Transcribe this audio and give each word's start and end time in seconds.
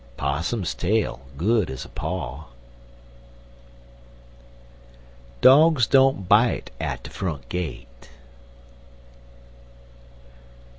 Possum's 0.17 0.73
tail 0.73 1.21
good 1.37 1.69
as 1.69 1.85
a 1.85 1.87
paw. 1.89 2.45
Dogs 5.41 5.85
don't 5.85 6.27
bite 6.27 6.71
at 6.79 7.03
de 7.03 7.11
front 7.11 7.47
gate. 7.49 8.09